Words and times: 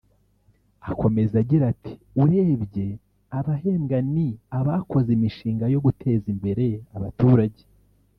Akomeza 0.91 1.33
agira 1.43 1.63
ati 1.73 1.93
“Urebye 2.23 2.87
abahembwa 3.37 3.97
ni 4.13 4.27
abakoze 4.59 5.09
imishinga 5.17 5.65
yo 5.73 5.79
guteza 5.85 6.25
imbere 6.33 6.65
abaturage 6.97 7.63